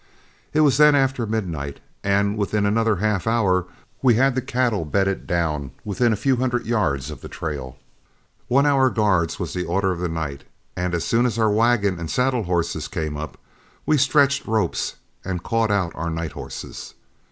It 0.51 0.61
was 0.61 0.77
then 0.77 0.95
after 0.95 1.27
midnight, 1.27 1.79
and 2.03 2.35
within 2.35 2.65
another 2.65 2.95
half 2.95 3.27
hour 3.27 3.67
we 4.01 4.15
had 4.15 4.33
the 4.33 4.41
cattle 4.41 4.83
bedded 4.83 5.27
down 5.27 5.69
within 5.85 6.11
a 6.11 6.15
few 6.15 6.37
hundred 6.37 6.65
yards 6.65 7.11
of 7.11 7.21
the 7.21 7.29
trail. 7.29 7.77
One 8.47 8.65
hour 8.65 8.89
guards 8.89 9.39
was 9.39 9.53
the 9.53 9.63
order 9.65 9.91
of 9.91 9.99
the 9.99 10.09
night, 10.09 10.43
and 10.75 10.95
as 10.95 11.03
soon 11.05 11.27
as 11.27 11.37
our 11.37 11.51
wagon 11.51 11.99
and 11.99 12.09
saddle 12.09 12.45
horses 12.45 12.87
came 12.87 13.15
up, 13.15 13.37
we 13.85 13.95
stretched 13.95 14.47
ropes 14.47 14.95
and 15.23 15.43
caught 15.43 15.69
out 15.69 15.91
our 15.93 16.09
night 16.09 16.31
horses. 16.31 16.95